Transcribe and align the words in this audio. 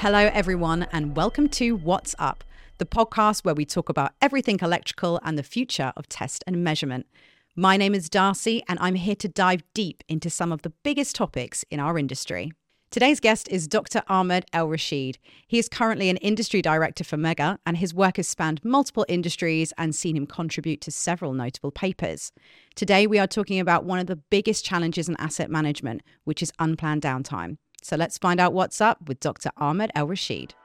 Hello, 0.00 0.28
everyone, 0.34 0.86
and 0.92 1.16
welcome 1.16 1.48
to 1.48 1.74
What's 1.74 2.14
Up, 2.18 2.44
the 2.76 2.84
podcast 2.84 3.46
where 3.46 3.54
we 3.54 3.64
talk 3.64 3.88
about 3.88 4.12
everything 4.20 4.58
electrical 4.60 5.18
and 5.24 5.38
the 5.38 5.42
future 5.42 5.94
of 5.96 6.06
test 6.06 6.44
and 6.46 6.62
measurement. 6.62 7.06
My 7.56 7.78
name 7.78 7.94
is 7.94 8.10
Darcy, 8.10 8.62
and 8.68 8.78
I'm 8.78 8.96
here 8.96 9.16
to 9.16 9.26
dive 9.26 9.62
deep 9.72 10.04
into 10.06 10.28
some 10.28 10.52
of 10.52 10.60
the 10.60 10.72
biggest 10.84 11.16
topics 11.16 11.64
in 11.70 11.80
our 11.80 11.98
industry. 11.98 12.52
Today's 12.90 13.20
guest 13.20 13.48
is 13.50 13.66
Dr. 13.66 14.02
Ahmed 14.06 14.44
El 14.52 14.68
Rashid. 14.68 15.18
He 15.46 15.58
is 15.58 15.68
currently 15.68 16.10
an 16.10 16.18
industry 16.18 16.60
director 16.60 17.02
for 17.02 17.16
Megger, 17.16 17.56
and 17.64 17.78
his 17.78 17.94
work 17.94 18.18
has 18.18 18.28
spanned 18.28 18.64
multiple 18.64 19.06
industries 19.08 19.72
and 19.78 19.94
seen 19.94 20.14
him 20.14 20.26
contribute 20.26 20.82
to 20.82 20.90
several 20.90 21.32
notable 21.32 21.70
papers. 21.70 22.32
Today, 22.74 23.06
we 23.06 23.18
are 23.18 23.26
talking 23.26 23.60
about 23.60 23.84
one 23.84 23.98
of 23.98 24.06
the 24.06 24.16
biggest 24.16 24.62
challenges 24.62 25.08
in 25.08 25.16
asset 25.18 25.50
management, 25.50 26.02
which 26.24 26.42
is 26.42 26.52
unplanned 26.58 27.02
downtime. 27.02 27.56
So 27.86 27.94
let's 27.94 28.18
find 28.18 28.40
out 28.40 28.52
what's 28.52 28.80
up 28.80 29.06
with 29.06 29.20
Dr. 29.20 29.50
Ahmed 29.58 29.92
El 29.94 30.08
Rashid. 30.08 30.56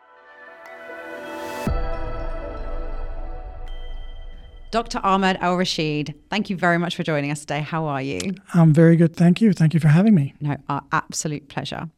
Dr. 4.71 4.99
Ahmed 5.03 5.38
El 5.39 5.55
Rashid, 5.55 6.15
thank 6.31 6.49
you 6.49 6.57
very 6.57 6.79
much 6.79 6.95
for 6.95 7.03
joining 7.03 7.29
us 7.29 7.41
today. 7.41 7.59
How 7.59 7.85
are 7.85 8.02
you? 8.02 8.21
I'm 8.55 8.73
very 8.73 8.95
good. 8.95 9.15
Thank 9.15 9.39
you. 9.39 9.53
Thank 9.53 9.76
you 9.76 9.79
for 9.79 9.89
having 9.89 10.15
me. 10.15 10.34
No, 10.41 10.57
our 10.67 10.81
absolute 10.93 11.48
pleasure. 11.48 11.91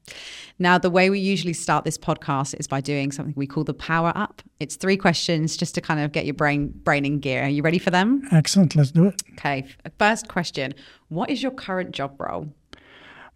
Now, 0.59 0.77
the 0.77 0.89
way 0.89 1.09
we 1.09 1.19
usually 1.19 1.53
start 1.53 1.85
this 1.85 1.97
podcast 1.97 2.59
is 2.59 2.67
by 2.67 2.81
doing 2.81 3.13
something 3.13 3.33
we 3.37 3.47
call 3.47 3.63
the 3.63 3.73
power 3.73 4.11
up. 4.15 4.41
It's 4.59 4.75
three 4.75 4.97
questions 4.97 5.55
just 5.55 5.73
to 5.75 5.81
kind 5.81 6.01
of 6.01 6.11
get 6.11 6.25
your 6.25 6.33
brain 6.33 6.67
brain 6.83 7.05
in 7.05 7.19
gear. 7.19 7.43
Are 7.43 7.47
you 7.47 7.63
ready 7.63 7.79
for 7.79 7.91
them? 7.91 8.27
Excellent. 8.33 8.75
Let's 8.75 8.91
do 8.91 9.05
it. 9.05 9.21
Okay. 9.33 9.67
First 9.97 10.27
question 10.27 10.73
What 11.07 11.29
is 11.29 11.41
your 11.41 11.51
current 11.53 11.91
job 11.91 12.19
role? 12.19 12.49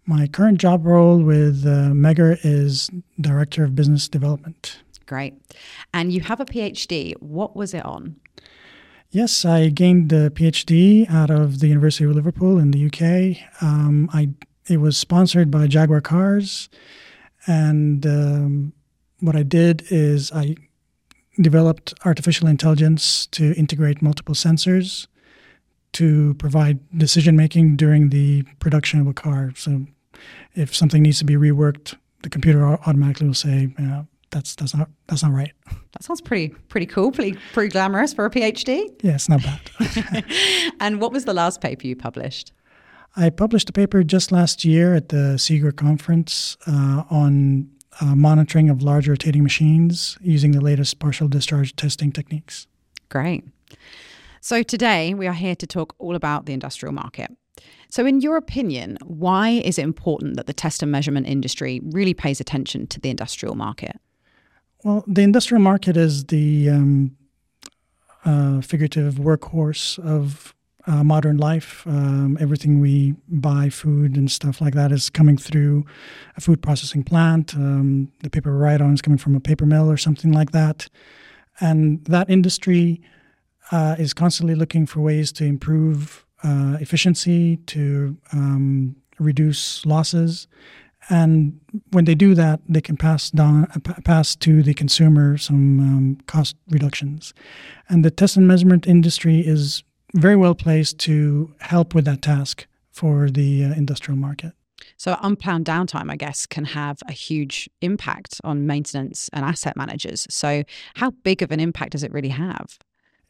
My 0.08 0.26
current 0.26 0.56
job 0.56 0.86
role 0.86 1.18
with 1.18 1.66
uh, 1.66 1.92
Megger 1.92 2.38
is 2.42 2.88
Director 3.20 3.62
of 3.62 3.74
Business 3.74 4.08
Development. 4.08 4.78
Great. 5.04 5.34
And 5.92 6.14
you 6.14 6.22
have 6.22 6.40
a 6.40 6.46
PhD. 6.46 7.12
What 7.20 7.54
was 7.54 7.74
it 7.74 7.84
on? 7.84 8.16
Yes, 9.10 9.44
I 9.44 9.68
gained 9.68 10.10
a 10.14 10.30
PhD 10.30 11.10
out 11.10 11.28
of 11.28 11.60
the 11.60 11.68
University 11.68 12.04
of 12.04 12.12
Liverpool 12.12 12.58
in 12.58 12.70
the 12.70 12.86
UK. 12.86 13.62
Um, 13.62 14.08
I 14.10 14.30
it 14.66 14.78
was 14.78 14.96
sponsored 14.96 15.50
by 15.50 15.66
Jaguar 15.66 16.00
Cars, 16.00 16.70
and 17.46 18.06
um, 18.06 18.72
what 19.20 19.36
I 19.36 19.42
did 19.42 19.84
is 19.90 20.32
I 20.32 20.56
developed 21.38 21.92
artificial 22.06 22.48
intelligence 22.48 23.26
to 23.26 23.52
integrate 23.56 24.00
multiple 24.00 24.34
sensors 24.34 25.06
to 25.92 26.34
provide 26.34 26.78
decision 26.96 27.36
making 27.36 27.76
during 27.76 28.08
the 28.08 28.42
production 28.58 29.00
of 29.00 29.06
a 29.06 29.12
car. 29.12 29.52
So, 29.54 29.86
if 30.54 30.74
something 30.74 31.02
needs 31.02 31.18
to 31.18 31.24
be 31.24 31.34
reworked, 31.34 31.96
the 32.22 32.30
computer 32.30 32.64
automatically 32.64 33.26
will 33.26 33.34
say, 33.34 33.68
that's 34.30 34.54
that's 34.56 34.74
not 34.74 34.88
that's 35.06 35.22
not 35.22 35.32
right. 35.32 35.52
That 35.92 36.04
sounds 36.04 36.20
pretty 36.20 36.50
pretty 36.68 36.86
cool, 36.86 37.10
pretty 37.10 37.36
pretty 37.52 37.70
glamorous 37.70 38.12
for 38.12 38.24
a 38.24 38.30
PhD. 38.30 38.88
Yeah, 39.02 39.14
it's 39.14 39.28
not 39.28 39.42
bad. 39.42 40.24
and 40.80 41.00
what 41.00 41.12
was 41.12 41.24
the 41.24 41.32
last 41.32 41.60
paper 41.60 41.86
you 41.86 41.96
published? 41.96 42.52
I 43.16 43.30
published 43.30 43.68
a 43.68 43.72
paper 43.72 44.04
just 44.04 44.30
last 44.30 44.64
year 44.64 44.94
at 44.94 45.08
the 45.08 45.38
CIGRE 45.38 45.72
conference 45.76 46.56
uh, 46.66 47.02
on 47.10 47.68
uh, 48.00 48.14
monitoring 48.14 48.70
of 48.70 48.82
large 48.82 49.08
rotating 49.08 49.42
machines 49.42 50.18
using 50.20 50.52
the 50.52 50.60
latest 50.60 51.00
partial 51.00 51.26
discharge 51.26 51.74
testing 51.74 52.12
techniques. 52.12 52.68
Great. 53.08 53.44
So 54.40 54.62
today 54.62 55.14
we 55.14 55.26
are 55.26 55.32
here 55.32 55.56
to 55.56 55.66
talk 55.66 55.96
all 55.98 56.14
about 56.14 56.46
the 56.46 56.52
industrial 56.52 56.92
market. 56.92 57.30
So, 57.90 58.04
in 58.04 58.20
your 58.20 58.36
opinion, 58.36 58.98
why 59.04 59.50
is 59.50 59.78
it 59.78 59.82
important 59.82 60.36
that 60.36 60.46
the 60.46 60.52
test 60.52 60.82
and 60.82 60.92
measurement 60.92 61.26
industry 61.26 61.80
really 61.84 62.14
pays 62.14 62.40
attention 62.40 62.86
to 62.88 63.00
the 63.00 63.08
industrial 63.08 63.54
market? 63.54 63.98
Well, 64.84 65.04
the 65.06 65.22
industrial 65.22 65.62
market 65.62 65.96
is 65.96 66.24
the 66.26 66.70
um, 66.70 67.16
uh, 68.24 68.60
figurative 68.60 69.14
workhorse 69.14 69.98
of 69.98 70.54
uh, 70.86 71.02
modern 71.02 71.36
life. 71.36 71.86
Um, 71.86 72.38
everything 72.40 72.80
we 72.80 73.14
buy, 73.28 73.68
food 73.68 74.16
and 74.16 74.30
stuff 74.30 74.60
like 74.60 74.74
that, 74.74 74.92
is 74.92 75.10
coming 75.10 75.36
through 75.36 75.84
a 76.36 76.40
food 76.40 76.62
processing 76.62 77.04
plant. 77.04 77.54
Um, 77.54 78.12
the 78.22 78.30
paper 78.30 78.52
we 78.52 78.58
write 78.58 78.80
on 78.80 78.94
is 78.94 79.02
coming 79.02 79.18
from 79.18 79.34
a 79.34 79.40
paper 79.40 79.66
mill 79.66 79.90
or 79.90 79.96
something 79.96 80.32
like 80.32 80.52
that. 80.52 80.88
And 81.60 82.04
that 82.04 82.30
industry 82.30 83.00
uh, 83.70 83.96
is 83.98 84.14
constantly 84.14 84.54
looking 84.54 84.86
for 84.86 85.00
ways 85.00 85.32
to 85.32 85.44
improve 85.44 86.24
uh, 86.42 86.76
efficiency, 86.80 87.56
to 87.66 88.16
um, 88.32 88.96
reduce 89.18 89.84
losses, 89.84 90.46
and 91.10 91.58
when 91.90 92.04
they 92.04 92.14
do 92.14 92.34
that, 92.34 92.60
they 92.68 92.80
can 92.80 92.96
pass 92.96 93.30
down, 93.30 93.66
pass 94.04 94.36
to 94.36 94.62
the 94.62 94.74
consumer 94.74 95.38
some 95.38 95.80
um, 95.80 96.18
cost 96.26 96.56
reductions. 96.70 97.32
And 97.88 98.04
the 98.04 98.10
test 98.10 98.36
and 98.36 98.46
measurement 98.46 98.86
industry 98.86 99.40
is 99.40 99.82
very 100.14 100.36
well 100.36 100.54
placed 100.54 100.98
to 101.00 101.54
help 101.60 101.94
with 101.94 102.04
that 102.04 102.22
task 102.22 102.66
for 102.90 103.30
the 103.30 103.64
uh, 103.64 103.72
industrial 103.72 104.18
market. 104.18 104.52
So, 104.96 105.16
unplanned 105.22 105.64
downtime, 105.64 106.10
I 106.10 106.16
guess, 106.16 106.46
can 106.46 106.64
have 106.64 106.98
a 107.08 107.12
huge 107.12 107.68
impact 107.80 108.40
on 108.44 108.66
maintenance 108.66 109.28
and 109.32 109.44
asset 109.44 109.76
managers. 109.76 110.26
So, 110.30 110.64
how 110.94 111.10
big 111.10 111.42
of 111.42 111.52
an 111.52 111.60
impact 111.60 111.92
does 111.92 112.02
it 112.02 112.12
really 112.12 112.30
have? 112.30 112.78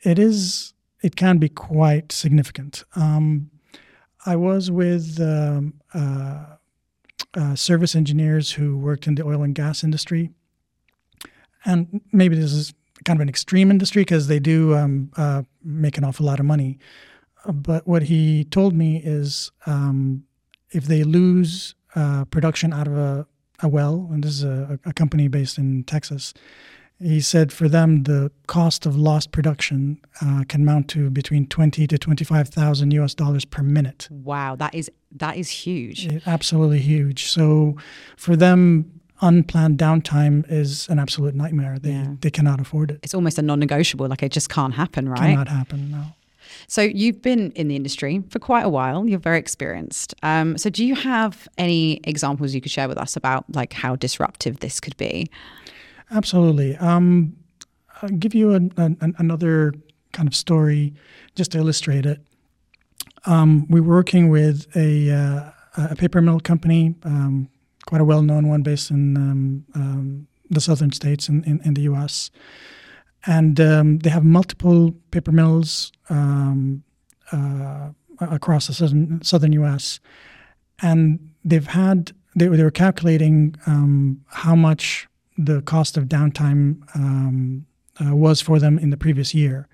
It 0.02 0.18
is. 0.18 0.72
It 1.02 1.16
can 1.16 1.38
be 1.38 1.48
quite 1.48 2.12
significant. 2.12 2.84
Um, 2.96 3.50
I 4.26 4.36
was 4.36 4.70
with 4.70 5.20
um, 5.20 5.74
uh, 5.94 6.56
uh, 7.34 7.54
service 7.54 7.94
engineers 7.94 8.52
who 8.52 8.76
worked 8.76 9.06
in 9.06 9.14
the 9.14 9.24
oil 9.24 9.42
and 9.42 9.54
gas 9.54 9.84
industry. 9.84 10.30
And 11.64 12.00
maybe 12.12 12.36
this 12.36 12.52
is 12.52 12.74
kind 13.04 13.16
of 13.16 13.22
an 13.22 13.28
extreme 13.28 13.70
industry 13.70 14.02
because 14.02 14.26
they 14.26 14.40
do 14.40 14.74
um, 14.74 15.10
uh, 15.16 15.42
make 15.62 15.98
an 15.98 16.04
awful 16.04 16.26
lot 16.26 16.40
of 16.40 16.46
money. 16.46 16.78
But 17.46 17.86
what 17.86 18.02
he 18.02 18.44
told 18.44 18.74
me 18.74 19.00
is 19.04 19.50
um, 19.66 20.24
if 20.70 20.84
they 20.84 21.04
lose 21.04 21.74
uh, 21.94 22.24
production 22.26 22.72
out 22.72 22.88
of 22.88 22.96
a, 22.96 23.26
a 23.62 23.68
well, 23.68 24.08
and 24.12 24.24
this 24.24 24.32
is 24.32 24.44
a, 24.44 24.78
a 24.84 24.92
company 24.92 25.28
based 25.28 25.58
in 25.58 25.84
Texas, 25.84 26.34
he 27.00 27.20
said 27.20 27.52
for 27.52 27.68
them 27.68 28.04
the 28.04 28.30
cost 28.46 28.84
of 28.84 28.96
lost 28.96 29.30
production 29.30 30.00
uh, 30.20 30.44
can 30.48 30.64
mount 30.64 30.88
to 30.88 31.10
between 31.10 31.46
twenty 31.46 31.86
to 31.86 31.98
twenty 31.98 32.24
five 32.24 32.48
thousand 32.48 32.92
U.S. 32.92 33.14
dollars 33.14 33.44
per 33.44 33.62
minute. 33.62 34.08
Wow, 34.10 34.56
that 34.56 34.74
is 34.74 34.90
that 35.12 35.36
is 35.36 35.48
huge. 35.48 36.06
It, 36.06 36.26
absolutely 36.26 36.80
huge. 36.80 37.30
So 37.30 37.76
for 38.16 38.36
them, 38.36 39.00
unplanned 39.20 39.78
downtime 39.78 40.44
is 40.50 40.88
an 40.88 40.98
absolute 40.98 41.34
nightmare. 41.34 41.78
They 41.78 41.92
yeah. 41.92 42.14
they 42.20 42.30
cannot 42.30 42.60
afford 42.60 42.90
it. 42.90 43.00
It's 43.02 43.14
almost 43.14 43.38
a 43.38 43.42
non-negotiable. 43.42 44.08
Like 44.08 44.22
it 44.22 44.32
just 44.32 44.48
can't 44.48 44.74
happen, 44.74 45.08
right? 45.08 45.18
Cannot 45.18 45.48
happen. 45.48 45.90
No. 45.90 46.04
So 46.66 46.82
you've 46.82 47.22
been 47.22 47.52
in 47.52 47.68
the 47.68 47.76
industry 47.76 48.22
for 48.30 48.38
quite 48.38 48.64
a 48.64 48.68
while. 48.68 49.06
You're 49.06 49.18
very 49.18 49.38
experienced. 49.38 50.14
Um, 50.22 50.58
so 50.58 50.70
do 50.70 50.84
you 50.84 50.94
have 50.94 51.46
any 51.58 52.00
examples 52.04 52.54
you 52.54 52.60
could 52.60 52.72
share 52.72 52.88
with 52.88 52.98
us 52.98 53.16
about 53.16 53.44
like 53.54 53.72
how 53.72 53.96
disruptive 53.96 54.60
this 54.60 54.80
could 54.80 54.96
be? 54.96 55.30
Absolutely. 56.10 56.76
Um, 56.76 57.36
I'll 58.02 58.08
give 58.08 58.34
you 58.34 58.54
an, 58.54 58.72
an, 58.76 59.14
another 59.18 59.74
kind 60.12 60.28
of 60.28 60.34
story 60.34 60.94
just 61.34 61.52
to 61.52 61.58
illustrate 61.58 62.06
it. 62.06 62.20
Um, 63.26 63.66
we 63.68 63.80
were 63.80 63.96
working 63.96 64.28
with 64.28 64.66
a, 64.76 65.10
uh, 65.10 65.50
a 65.90 65.96
paper 65.96 66.20
mill 66.22 66.40
company, 66.40 66.94
um, 67.04 67.48
quite 67.86 68.00
a 68.00 68.04
well 68.04 68.22
known 68.22 68.48
one 68.48 68.62
based 68.62 68.90
in 68.90 69.16
um, 69.16 69.64
um, 69.74 70.26
the 70.50 70.60
southern 70.60 70.92
states 70.92 71.28
in, 71.28 71.44
in, 71.44 71.60
in 71.64 71.74
the 71.74 71.82
US. 71.82 72.30
And 73.26 73.60
um, 73.60 73.98
they 73.98 74.10
have 74.10 74.24
multiple 74.24 74.92
paper 75.10 75.32
mills 75.32 75.92
uh, 76.08 77.90
across 78.20 78.68
the 78.68 78.72
southern, 78.72 79.22
southern 79.22 79.52
US. 79.52 80.00
And 80.80 81.32
they've 81.44 81.66
had, 81.66 82.12
they, 82.36 82.46
they 82.46 82.62
were 82.62 82.70
calculating 82.70 83.56
how 84.28 84.54
much 84.54 85.07
the 85.38 85.62
cost 85.62 85.96
of 85.96 86.04
downtime 86.04 86.82
um, 86.94 87.64
uh, 88.04 88.14
was 88.14 88.40
for 88.40 88.58
them 88.58 88.78
in 88.78 88.90
the 88.90 88.96
previous 88.96 89.34
year. 89.34 89.68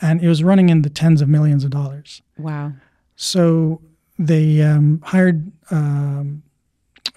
And 0.00 0.22
it 0.22 0.28
was 0.28 0.42
running 0.42 0.68
in 0.68 0.82
the 0.82 0.90
tens 0.90 1.22
of 1.22 1.28
millions 1.28 1.64
of 1.64 1.70
dollars. 1.70 2.20
Wow. 2.36 2.72
So 3.14 3.80
they 4.18 4.60
um, 4.60 5.00
hired 5.04 5.50
um, 5.70 6.42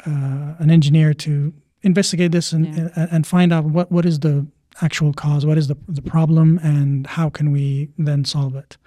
uh, 0.06 0.56
an 0.60 0.70
engineer 0.72 1.14
to 1.14 1.54
investigate 1.82 2.32
this 2.32 2.54
and, 2.54 2.76
yeah. 2.76 3.08
and, 3.12 3.26
find 3.26 3.52
out 3.52 3.66
what, 3.66 3.92
what 3.92 4.06
is 4.06 4.20
the 4.20 4.46
actual 4.82 5.14
cause, 5.14 5.46
what 5.46 5.58
is 5.58 5.68
the, 5.68 5.78
the 5.88 6.02
problem, 6.02 6.60
and 6.62 7.08
how 7.08 7.30
can 7.30 7.52
we 7.52 7.90
then 7.98 8.24
solve 8.24 8.56
it. 8.56 8.78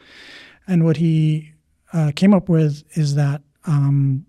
And 0.67 0.85
what 0.85 0.99
he 0.99 1.53
uh, 1.93 2.13
came 2.15 2.33
up 2.33 2.49
with 2.49 2.83
is 2.97 3.15
that 3.15 3.43
um, 3.67 4.25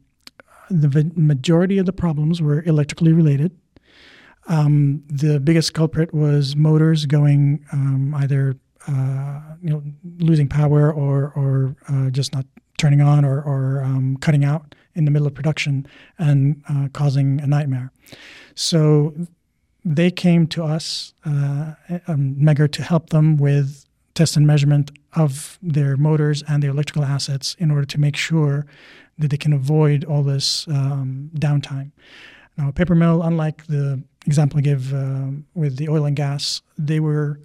the 0.70 1.12
majority 1.16 1.78
of 1.78 1.86
the 1.86 1.94
problems 1.94 2.42
were 2.42 2.64
electrically 2.64 3.14
related. 3.14 3.52
Um, 4.48 5.04
the 5.08 5.40
biggest 5.40 5.74
culprit 5.74 6.14
was 6.14 6.56
motors 6.56 7.06
going 7.06 7.66
um, 7.72 8.14
either 8.16 8.56
uh, 8.88 9.42
you 9.62 9.70
know 9.70 9.84
losing 10.18 10.48
power 10.48 10.92
or 10.92 11.32
or 11.36 11.76
uh, 11.88 12.10
just 12.10 12.34
not 12.34 12.46
turning 12.78 13.02
on 13.02 13.24
or, 13.24 13.42
or 13.42 13.82
um, 13.84 14.18
cutting 14.18 14.44
out 14.44 14.76
in 14.96 15.06
the 15.06 15.12
middle 15.12 15.28
of 15.28 15.34
production 15.34 15.88
and 16.20 16.62
uh, 16.70 16.88
causing 16.92 17.40
a 17.40 17.48
nightmare. 17.48 17.92
So 18.56 19.14
they 19.86 20.12
came 20.12 20.48
to 20.48 20.64
us, 20.64 21.14
uh, 21.26 21.76
um, 22.08 22.36
Megger, 22.40 22.70
to 22.72 22.84
help 22.84 23.10
them 23.10 23.38
with 23.38 23.86
test 24.16 24.36
and 24.36 24.46
measurement 24.46 24.92
of 25.14 25.58
their 25.62 25.98
motors 25.98 26.44
and 26.48 26.62
their 26.62 26.72
electrical 26.72 27.04
assets 27.04 27.56
in 27.58 27.72
order 27.72 27.86
to 27.86 28.00
make 28.00 28.16
sure 28.16 28.66
that 29.18 29.30
they 29.30 29.38
can 29.38 29.54
avoid 29.54 30.04
all 30.04 30.24
this 30.24 30.68
um, 30.68 31.30
downtime. 31.36 31.92
Now, 32.58 32.70
a 32.70 32.74
paper 32.74 32.96
mill, 32.96 33.24
unlike 33.24 33.66
the 33.68 34.04
example 34.26 34.60
I 34.60 34.62
gave 34.62 34.94
uh, 34.94 35.28
with 35.54 35.78
the 35.78 35.90
oil 35.90 36.06
and 36.06 36.16
gas, 36.16 36.62
they 36.78 37.00
were 37.00 37.40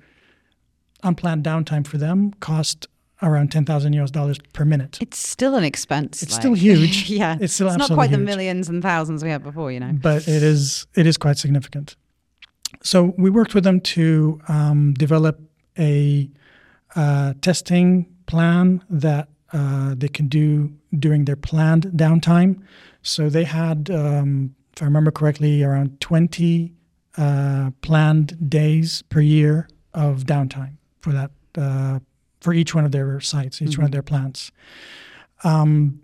unplanned 1.03 1.45
downtime 1.45 1.87
for 1.87 1.99
them 1.99 2.33
cost 2.41 2.87
around 3.23 3.51
10,000 3.51 3.93
US 3.95 4.11
dollars 4.11 4.39
per 4.53 4.65
minute. 4.65 4.99
It's 5.01 5.19
still 5.19 5.55
an 5.55 5.65
expense. 5.65 6.23
It's 6.23 6.33
like, 6.33 6.41
still 6.41 6.55
huge. 6.67 7.11
yeah. 7.11 7.37
It's 7.41 7.55
still 7.55 7.69
it's 7.69 7.77
not 7.77 7.91
quite 7.91 8.11
huge. 8.11 8.19
the 8.19 8.25
millions 8.25 8.69
and 8.69 8.83
thousands 8.83 9.25
we 9.25 9.31
had 9.31 9.43
before, 9.43 9.73
you 9.73 9.81
know. 9.81 9.93
But 10.01 10.29
it 10.29 10.43
is 10.43 10.87
it 10.95 11.07
is 11.07 11.17
quite 11.17 11.39
significant. 11.39 11.97
So 12.83 13.15
we 13.19 13.31
worked 13.31 13.55
with 13.55 13.65
them 13.65 13.81
to 13.81 14.41
um, 14.49 14.95
develop 14.95 15.41
a 15.79 16.31
uh, 16.95 17.35
testing 17.41 18.07
plan 18.27 18.83
that 18.91 19.29
uh, 19.53 19.95
they 19.97 20.09
can 20.09 20.29
do 20.29 20.73
during 20.99 21.25
their 21.25 21.37
planned 21.37 21.85
downtime. 21.97 22.63
So 23.03 23.29
they 23.29 23.45
had, 23.45 23.91
um, 23.91 24.55
if 24.79 24.83
I 24.83 24.85
remember 24.85 25.11
correctly, 25.11 25.65
around 25.65 26.01
20 26.01 26.73
uh, 27.17 27.71
planned 27.81 28.49
days 28.49 29.03
per 29.09 29.21
year 29.21 29.69
of 29.93 30.23
downtime 30.23 30.77
for 31.01 31.13
that 31.13 31.33
uh, 31.57 31.99
for 32.41 32.55
each 32.55 32.77
one 32.77 32.85
of 32.85 32.93
their 32.93 33.19
sites, 33.19 33.61
each 33.61 33.71
mm-hmm. 33.71 33.81
one 33.81 33.85
of 33.87 33.89
mm-hmm. 33.89 33.93
their 33.95 34.03
plants. 34.05 34.53
Um, 35.43 36.01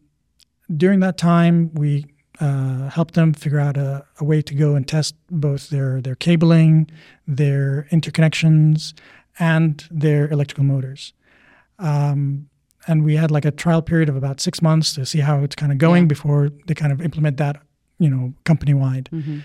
during 0.77 0.99
that 1.01 1.17
time, 1.17 1.73
we 1.75 2.07
uh, 2.41 2.89
helped 2.89 3.15
them 3.15 3.33
figure 3.33 3.61
out 3.61 3.77
a, 3.77 4.05
a, 4.19 4.25
way 4.25 4.43
to 4.43 4.55
go 4.57 4.75
and 4.75 4.89
test 4.89 5.15
both 5.31 5.69
their 5.69 6.01
their 6.01 6.17
cabling, 6.17 6.91
their 7.29 7.87
interconnections, 7.93 8.93
and 9.39 9.87
their 9.89 10.29
electrical 10.31 10.65
motors. 10.65 11.13
Um, 11.79 12.49
and 12.89 13.05
we 13.05 13.15
had 13.15 13.31
like 13.31 13.45
a 13.45 13.53
trial 13.53 13.83
period 13.83 14.09
of 14.09 14.17
about 14.17 14.41
six 14.41 14.61
months 14.61 14.95
to 14.95 15.07
see 15.07 15.21
how 15.21 15.45
it's 15.45 15.55
kind 15.55 15.71
of 15.71 15.79
going 15.79 16.03
yeah. 16.03 16.09
before 16.09 16.51
they 16.67 16.75
kind 16.75 16.93
of 16.93 17.01
implement 17.01 17.37
that, 17.37 17.63
you 17.99 18.11
know, 18.11 18.33
company 18.45 18.75
wide. 18.75 19.09
Mm-hmm. 19.13 19.39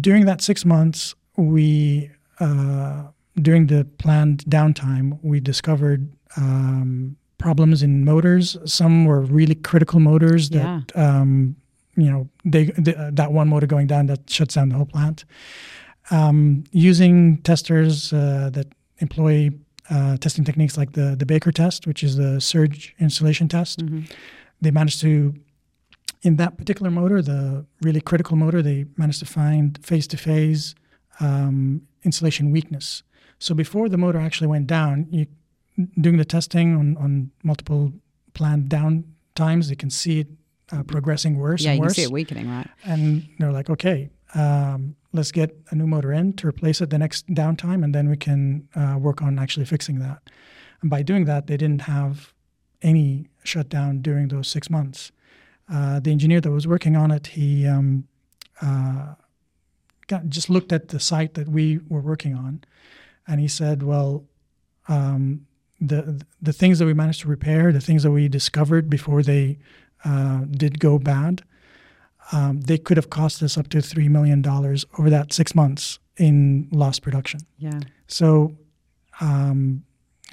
During 0.00 0.26
that 0.26 0.40
six 0.40 0.64
months, 0.64 1.14
we 1.36 2.10
uh, 2.40 3.04
during 3.40 3.66
the 3.66 3.84
planned 3.98 4.44
downtime, 4.44 5.18
we 5.22 5.40
discovered 5.40 6.10
um, 6.36 7.16
problems 7.38 7.82
in 7.82 8.04
motors. 8.04 8.56
Some 8.64 9.04
were 9.04 9.20
really 9.20 9.54
critical 9.54 10.00
motors 10.00 10.50
that 10.50 10.92
yeah. 10.94 11.20
um, 11.20 11.56
you 11.96 12.10
know 12.10 12.28
they, 12.44 12.64
they, 12.78 12.94
uh, 12.94 13.10
that 13.12 13.32
one 13.32 13.48
motor 13.48 13.66
going 13.66 13.86
down 13.86 14.06
that 14.06 14.28
shuts 14.28 14.54
down 14.54 14.68
the 14.70 14.76
whole 14.76 14.86
plant. 14.86 15.24
Um, 16.10 16.64
using 16.70 17.38
testers 17.38 18.12
uh, 18.12 18.50
that 18.52 18.66
employ 18.98 19.50
uh, 19.90 20.16
testing 20.18 20.44
techniques 20.44 20.76
like 20.76 20.92
the 20.92 21.16
the 21.16 21.26
Baker 21.26 21.52
test, 21.52 21.86
which 21.86 22.02
is 22.02 22.16
the 22.16 22.40
surge 22.40 22.94
insulation 22.98 23.48
test, 23.48 23.80
mm-hmm. 23.80 24.02
they 24.60 24.70
managed 24.70 25.00
to 25.00 25.34
in 26.24 26.36
that 26.36 26.56
particular 26.56 26.90
motor, 26.90 27.22
the 27.22 27.66
really 27.82 28.00
critical 28.00 28.36
motor, 28.36 28.62
they 28.62 28.86
managed 28.96 29.20
to 29.20 29.26
find 29.26 29.78
phase 29.84 30.06
to 30.08 30.16
phase 30.16 30.74
insulation 32.02 32.50
weakness. 32.50 33.02
So 33.38 33.54
before 33.54 33.88
the 33.88 33.98
motor 33.98 34.18
actually 34.18 34.48
went 34.48 34.66
down, 34.66 35.06
you, 35.10 35.26
doing 36.00 36.16
the 36.16 36.24
testing 36.24 36.74
on, 36.76 36.96
on 36.96 37.30
multiple 37.42 37.92
planned 38.32 38.68
down 38.68 39.04
times, 39.34 39.70
you 39.70 39.76
can 39.76 39.90
see 39.90 40.20
it 40.20 40.28
uh, 40.72 40.82
progressing 40.82 41.38
worse 41.38 41.62
yeah, 41.62 41.72
and 41.72 41.80
worse. 41.80 41.98
Yeah, 41.98 42.02
you 42.02 42.06
see 42.06 42.10
it 42.10 42.14
weakening, 42.14 42.48
right? 42.48 42.68
And 42.84 43.28
they're 43.38 43.52
like, 43.52 43.68
okay, 43.68 44.10
um, 44.34 44.96
let's 45.12 45.30
get 45.30 45.54
a 45.70 45.74
new 45.74 45.86
motor 45.86 46.12
in 46.12 46.32
to 46.34 46.48
replace 46.48 46.80
it 46.80 46.90
the 46.90 46.98
next 46.98 47.26
downtime, 47.28 47.84
and 47.84 47.94
then 47.94 48.08
we 48.08 48.16
can 48.16 48.68
uh, 48.74 48.96
work 48.98 49.20
on 49.20 49.38
actually 49.38 49.66
fixing 49.66 49.98
that. 49.98 50.30
And 50.80 50.90
by 50.90 51.02
doing 51.02 51.26
that, 51.26 51.46
they 51.46 51.56
didn't 51.56 51.82
have 51.82 52.32
any 52.80 53.28
shutdown 53.42 54.00
during 54.00 54.28
those 54.28 54.48
six 54.48 54.70
months. 54.70 55.12
Uh, 55.72 55.98
the 56.00 56.10
engineer 56.10 56.40
that 56.40 56.50
was 56.50 56.66
working 56.66 56.96
on 56.96 57.10
it, 57.10 57.28
he 57.28 57.66
um, 57.66 58.06
uh, 58.60 59.14
got, 60.06 60.28
just 60.28 60.50
looked 60.50 60.72
at 60.72 60.88
the 60.88 61.00
site 61.00 61.34
that 61.34 61.48
we 61.48 61.80
were 61.88 62.00
working 62.00 62.34
on, 62.34 62.62
and 63.26 63.40
he 63.40 63.48
said, 63.48 63.82
"Well, 63.82 64.24
um, 64.88 65.46
the 65.80 66.22
the 66.42 66.52
things 66.52 66.78
that 66.78 66.86
we 66.86 66.94
managed 66.94 67.22
to 67.22 67.28
repair, 67.28 67.72
the 67.72 67.80
things 67.80 68.02
that 68.02 68.10
we 68.10 68.28
discovered 68.28 68.90
before 68.90 69.22
they 69.22 69.58
uh, 70.04 70.44
did 70.50 70.80
go 70.80 70.98
bad, 70.98 71.42
um, 72.32 72.60
they 72.60 72.76
could 72.76 72.98
have 72.98 73.08
cost 73.08 73.42
us 73.42 73.56
up 73.56 73.68
to 73.68 73.80
three 73.80 74.08
million 74.08 74.42
dollars 74.42 74.84
over 74.98 75.08
that 75.08 75.32
six 75.32 75.54
months 75.54 75.98
in 76.18 76.68
lost 76.72 77.02
production." 77.02 77.40
Yeah. 77.58 77.80
So. 78.06 78.56
Um, 79.20 79.84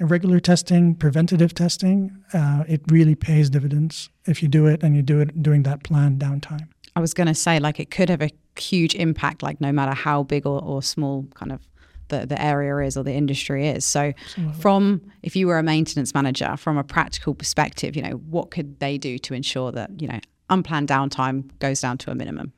regular 0.06 0.40
testing, 0.40 0.94
preventative 0.94 1.54
testing, 1.54 2.16
uh, 2.32 2.64
it 2.68 2.82
really 2.88 3.14
pays 3.14 3.50
dividends 3.50 4.10
if 4.26 4.42
you 4.42 4.48
do 4.48 4.66
it 4.66 4.82
and 4.82 4.96
you 4.96 5.02
do 5.02 5.20
it 5.20 5.42
during 5.42 5.62
that 5.64 5.82
planned 5.82 6.20
downtime. 6.20 6.68
I 6.94 7.00
was 7.00 7.14
going 7.14 7.26
to 7.26 7.34
say, 7.34 7.58
like, 7.58 7.80
it 7.80 7.90
could 7.90 8.10
have 8.10 8.20
a 8.20 8.30
huge 8.58 8.94
impact, 8.94 9.42
like, 9.42 9.60
no 9.60 9.72
matter 9.72 9.94
how 9.94 10.22
big 10.24 10.46
or, 10.46 10.62
or 10.62 10.82
small 10.82 11.26
kind 11.34 11.52
of 11.52 11.60
the, 12.08 12.26
the 12.26 12.40
area 12.40 12.86
is 12.86 12.96
or 12.96 13.02
the 13.02 13.12
industry 13.12 13.66
is. 13.68 13.84
So, 13.84 14.12
Absolutely. 14.16 14.60
from 14.60 15.00
if 15.22 15.34
you 15.34 15.46
were 15.46 15.58
a 15.58 15.62
maintenance 15.62 16.14
manager, 16.14 16.56
from 16.56 16.76
a 16.76 16.84
practical 16.84 17.34
perspective, 17.34 17.96
you 17.96 18.02
know, 18.02 18.16
what 18.28 18.50
could 18.50 18.78
they 18.80 18.98
do 18.98 19.18
to 19.18 19.34
ensure 19.34 19.72
that 19.72 20.00
you 20.00 20.08
know 20.08 20.20
unplanned 20.50 20.88
downtime 20.88 21.50
goes 21.58 21.80
down 21.80 21.98
to 21.98 22.10
a 22.10 22.14
minimum? 22.14 22.52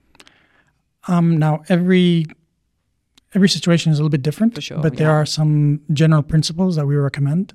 Um, 1.07 1.37
now, 1.39 1.63
every 1.69 2.27
every 3.35 3.49
situation 3.49 3.93
is 3.93 3.99
a 3.99 4.03
little 4.03 4.11
bit 4.11 4.23
different, 4.23 4.63
sure, 4.63 4.79
but 4.79 4.95
yeah. 4.95 4.99
there 5.01 5.11
are 5.11 5.27
some 5.27 5.81
general 5.93 6.23
principles 6.23 6.77
that 6.77 6.87
we 6.87 6.97
recommend. 6.97 7.55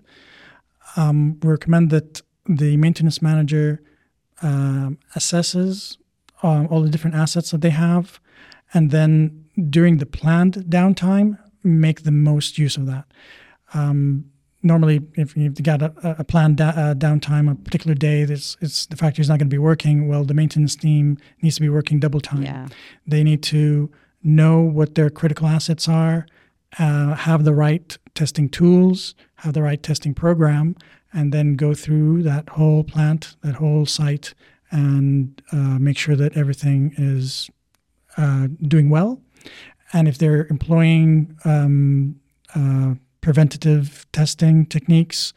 Um, 0.95 1.39
we 1.41 1.49
recommend 1.49 1.89
that 1.91 2.21
the 2.45 2.77
maintenance 2.77 3.21
manager 3.21 3.81
um, 4.41 4.97
assesses 5.15 5.97
um, 6.43 6.67
all 6.69 6.81
the 6.81 6.89
different 6.89 7.15
assets 7.15 7.51
that 7.51 7.61
they 7.61 7.69
have, 7.69 8.19
and 8.73 8.91
then 8.91 9.45
during 9.69 9.97
the 9.97 10.05
planned 10.05 10.55
downtime, 10.69 11.37
make 11.63 12.03
the 12.03 12.11
most 12.11 12.57
use 12.57 12.77
of 12.77 12.85
that. 12.85 13.05
Um, 13.73 14.25
normally, 14.63 15.01
if 15.15 15.35
you've 15.35 15.61
got 15.63 15.81
a, 15.81 15.93
a 16.19 16.23
planned 16.23 16.57
da- 16.57 16.69
uh, 16.69 16.93
downtime, 16.93 17.51
a 17.51 17.55
particular 17.55 17.93
day, 17.93 18.21
it's, 18.21 18.57
it's 18.61 18.85
the 18.85 18.95
factory 18.95 19.21
is 19.21 19.29
not 19.29 19.39
going 19.39 19.49
to 19.49 19.53
be 19.53 19.57
working. 19.57 20.07
Well, 20.07 20.23
the 20.23 20.33
maintenance 20.33 20.75
team 20.75 21.17
needs 21.41 21.55
to 21.55 21.61
be 21.61 21.69
working 21.69 21.99
double 21.99 22.21
time. 22.21 22.43
Yeah. 22.43 22.67
They 23.05 23.23
need 23.23 23.43
to 23.43 23.91
know 24.23 24.61
what 24.61 24.95
their 24.95 25.09
critical 25.09 25.47
assets 25.47 25.87
are, 25.87 26.27
uh, 26.77 27.15
have 27.15 27.43
the 27.43 27.53
right 27.53 27.97
testing 28.13 28.49
tools, 28.49 29.15
have 29.35 29.53
the 29.53 29.61
right 29.61 29.81
testing 29.81 30.13
program, 30.13 30.75
and 31.13 31.33
then 31.33 31.55
go 31.55 31.73
through 31.73 32.23
that 32.23 32.49
whole 32.49 32.83
plant, 32.83 33.35
that 33.41 33.55
whole 33.55 33.85
site, 33.85 34.33
and 34.71 35.41
uh, 35.51 35.79
make 35.79 35.97
sure 35.97 36.15
that 36.15 36.37
everything 36.37 36.93
is 36.97 37.49
uh, 38.17 38.47
doing 38.67 38.89
well. 38.89 39.21
And 39.93 40.07
if 40.07 40.17
they're 40.17 40.45
employing 40.47 41.35
um, 41.45 42.19
uh, 42.53 42.95
preventative 43.21 44.05
testing 44.11 44.65
techniques, 44.65 45.33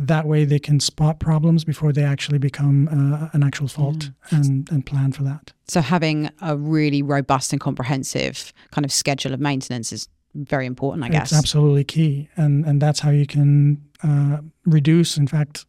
that 0.00 0.26
way 0.26 0.44
they 0.46 0.58
can 0.58 0.80
spot 0.80 1.20
problems 1.20 1.62
before 1.62 1.92
they 1.92 2.02
actually 2.02 2.38
become 2.38 2.88
uh, 2.88 3.28
an 3.34 3.42
actual 3.42 3.68
fault 3.68 4.10
yeah. 4.32 4.38
and, 4.38 4.70
and 4.70 4.86
plan 4.86 5.12
for 5.12 5.22
that. 5.24 5.52
So, 5.68 5.82
having 5.82 6.30
a 6.40 6.56
really 6.56 7.02
robust 7.02 7.52
and 7.52 7.60
comprehensive 7.60 8.52
kind 8.70 8.84
of 8.84 8.92
schedule 8.92 9.34
of 9.34 9.40
maintenance 9.40 9.92
is 9.92 10.08
very 10.34 10.64
important, 10.64 11.04
I 11.04 11.10
guess. 11.10 11.32
It's 11.32 11.38
absolutely 11.38 11.84
key. 11.84 12.28
And, 12.36 12.64
and 12.64 12.80
that's 12.80 13.00
how 13.00 13.10
you 13.10 13.26
can 13.26 13.84
uh, 14.02 14.38
reduce, 14.64 15.18
in 15.18 15.26
fact, 15.26 15.66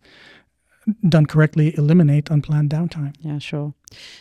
done 1.09 1.25
correctly, 1.25 1.75
eliminate 1.77 2.29
unplanned 2.29 2.69
downtime. 2.69 3.13
Yeah, 3.19 3.39
sure. 3.39 3.73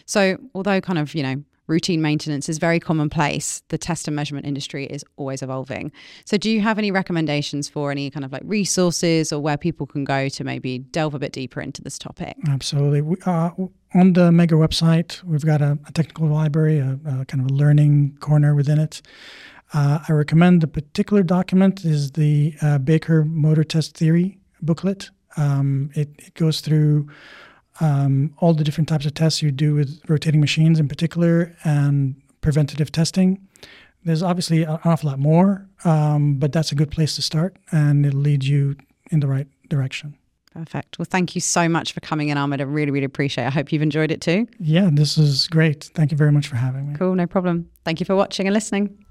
So, 0.06 0.38
although 0.54 0.80
kind 0.80 0.98
of, 0.98 1.14
you 1.14 1.22
know, 1.22 1.44
routine 1.70 2.02
maintenance 2.02 2.48
is 2.48 2.58
very 2.58 2.80
commonplace. 2.80 3.62
The 3.68 3.78
test 3.78 4.08
and 4.08 4.16
measurement 4.16 4.46
industry 4.46 4.86
is 4.86 5.04
always 5.16 5.40
evolving. 5.40 5.92
So, 6.26 6.36
do 6.36 6.50
you 6.50 6.60
have 6.60 6.78
any 6.78 6.90
recommendations 6.90 7.68
for 7.68 7.90
any 7.90 8.10
kind 8.10 8.24
of 8.24 8.32
like 8.32 8.42
resources 8.44 9.32
or 9.32 9.40
where 9.40 9.56
people 9.56 9.86
can 9.86 10.04
go 10.04 10.28
to 10.28 10.44
maybe 10.44 10.80
delve 10.80 11.14
a 11.14 11.18
bit 11.18 11.32
deeper 11.32 11.60
into 11.60 11.80
this 11.80 11.98
topic? 11.98 12.36
Absolutely. 12.48 13.00
We, 13.00 13.16
uh, 13.24 13.50
on 13.94 14.12
the 14.12 14.30
Megger 14.30 14.58
website, 14.58 15.22
we've 15.22 15.44
got 15.44 15.62
a, 15.62 15.78
a 15.86 15.92
technical 15.92 16.26
library, 16.26 16.78
a, 16.78 16.98
a, 17.06 17.24
kind 17.24 17.40
of 17.42 17.50
a 17.50 17.54
learning 17.54 18.16
corner 18.20 18.54
within 18.54 18.78
it. 18.78 19.00
Uh, 19.72 20.00
I 20.08 20.12
recommend 20.12 20.60
the 20.60 20.66
particular 20.66 21.22
document 21.22 21.84
is 21.84 22.12
the 22.12 22.54
uh, 22.60 22.78
Baker 22.78 23.24
Motor 23.24 23.64
Test 23.64 23.96
Theory 23.96 24.38
booklet. 24.60 25.10
Um, 25.36 25.90
it, 25.94 26.08
it 26.18 26.34
goes 26.34 26.60
through 26.60 27.08
um, 27.80 28.34
all 28.38 28.54
the 28.54 28.64
different 28.64 28.88
types 28.88 29.06
of 29.06 29.14
tests 29.14 29.42
you 29.42 29.50
do 29.50 29.74
with 29.74 30.00
rotating 30.08 30.40
machines 30.40 30.78
in 30.78 30.88
particular 30.88 31.54
and 31.64 32.14
preventative 32.40 32.92
testing. 32.92 33.46
There's 34.04 34.22
obviously 34.22 34.62
an 34.62 34.78
awful 34.84 35.10
lot 35.10 35.18
more, 35.18 35.68
um, 35.84 36.34
but 36.34 36.52
that's 36.52 36.72
a 36.72 36.74
good 36.74 36.90
place 36.90 37.16
to 37.16 37.22
start 37.22 37.56
and 37.70 38.06
it'll 38.06 38.20
lead 38.20 38.44
you 38.44 38.76
in 39.10 39.20
the 39.20 39.26
right 39.26 39.46
direction. 39.68 40.16
Perfect. 40.52 40.98
Well, 40.98 41.06
thank 41.08 41.34
you 41.34 41.40
so 41.40 41.68
much 41.68 41.92
for 41.92 42.00
coming 42.00 42.28
in, 42.28 42.36
Ahmed. 42.36 42.60
I 42.60 42.64
really, 42.64 42.90
really 42.90 43.04
appreciate 43.04 43.44
it. 43.44 43.48
I 43.48 43.50
hope 43.50 43.72
you've 43.72 43.82
enjoyed 43.82 44.10
it 44.10 44.20
too. 44.20 44.48
Yeah, 44.58 44.90
this 44.92 45.16
is 45.16 45.46
great. 45.46 45.84
Thank 45.94 46.10
you 46.10 46.16
very 46.16 46.32
much 46.32 46.48
for 46.48 46.56
having 46.56 46.90
me. 46.90 46.98
Cool, 46.98 47.14
no 47.14 47.26
problem. 47.26 47.70
Thank 47.84 48.00
you 48.00 48.06
for 48.06 48.16
watching 48.16 48.46
and 48.46 48.54
listening. 48.54 49.04